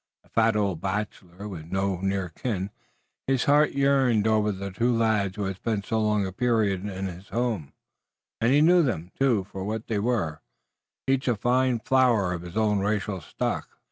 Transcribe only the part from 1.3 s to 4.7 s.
with no near kin, his heart yearned over